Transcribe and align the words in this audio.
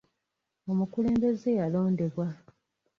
Omukulembeze 0.71 1.49
yalondebwa 1.59 2.27